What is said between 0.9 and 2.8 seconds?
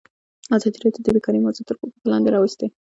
د بیکاري موضوع تر پوښښ لاندې راوستې.